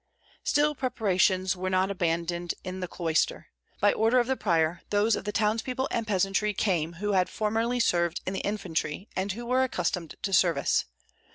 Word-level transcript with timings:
Still, 0.43 0.73
preparations 0.73 1.55
were 1.55 1.69
not 1.69 1.91
abandoned 1.91 2.55
in 2.63 2.79
the 2.79 2.87
cloister. 2.87 3.49
By 3.79 3.93
order 3.93 4.17
of 4.19 4.25
the 4.25 4.35
prior, 4.35 4.81
those 4.89 5.15
of 5.15 5.25
the 5.25 5.31
townspeople 5.31 5.87
and 5.91 6.07
peasantry 6.07 6.55
came 6.55 6.93
who 6.93 7.11
had 7.11 7.29
formerly 7.29 7.79
served 7.79 8.19
in 8.25 8.33
the 8.33 8.39
infantry 8.39 9.09
and 9.15 9.33
who 9.33 9.45
were 9.45 9.63
accustomed 9.63 10.15
to 10.23 10.33
service. 10.33 10.85